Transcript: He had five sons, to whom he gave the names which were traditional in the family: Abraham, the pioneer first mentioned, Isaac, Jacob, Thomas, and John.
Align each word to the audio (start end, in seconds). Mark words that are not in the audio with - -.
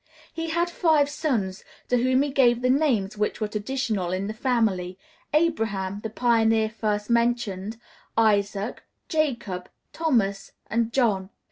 He 0.33 0.49
had 0.49 0.67
five 0.67 1.11
sons, 1.11 1.63
to 1.89 1.97
whom 2.01 2.23
he 2.23 2.31
gave 2.31 2.63
the 2.63 2.71
names 2.71 3.19
which 3.19 3.39
were 3.39 3.47
traditional 3.47 4.11
in 4.11 4.25
the 4.25 4.33
family: 4.33 4.97
Abraham, 5.31 5.99
the 5.99 6.09
pioneer 6.09 6.69
first 6.71 7.07
mentioned, 7.11 7.77
Isaac, 8.17 8.81
Jacob, 9.09 9.69
Thomas, 9.93 10.53
and 10.71 10.91
John. 10.91 11.29